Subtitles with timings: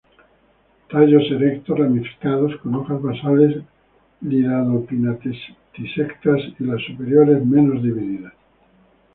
[0.89, 3.61] Tallos erectos, ramificados con hojas basales
[4.21, 8.33] lirado-pinnatisectas y las superiores, menos divididas.